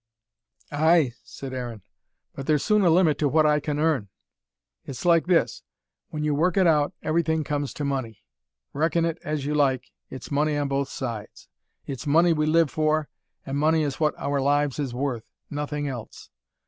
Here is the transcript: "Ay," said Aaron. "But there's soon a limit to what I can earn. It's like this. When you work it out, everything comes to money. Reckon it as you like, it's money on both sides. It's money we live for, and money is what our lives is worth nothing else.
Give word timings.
"Ay," 0.71 1.13
said 1.23 1.53
Aaron. 1.53 1.83
"But 2.33 2.47
there's 2.47 2.63
soon 2.63 2.81
a 2.81 2.89
limit 2.89 3.19
to 3.19 3.27
what 3.29 3.45
I 3.45 3.59
can 3.59 3.77
earn. 3.77 4.09
It's 4.87 5.05
like 5.05 5.27
this. 5.27 5.61
When 6.09 6.23
you 6.23 6.33
work 6.33 6.57
it 6.57 6.65
out, 6.65 6.95
everything 7.03 7.43
comes 7.43 7.71
to 7.75 7.85
money. 7.85 8.23
Reckon 8.73 9.05
it 9.05 9.19
as 9.23 9.45
you 9.45 9.53
like, 9.53 9.91
it's 10.09 10.31
money 10.31 10.57
on 10.57 10.67
both 10.69 10.89
sides. 10.89 11.49
It's 11.85 12.07
money 12.07 12.33
we 12.33 12.47
live 12.47 12.71
for, 12.71 13.09
and 13.45 13.59
money 13.59 13.83
is 13.83 13.99
what 13.99 14.15
our 14.17 14.41
lives 14.41 14.79
is 14.79 14.91
worth 14.91 15.29
nothing 15.51 15.87
else. 15.87 16.31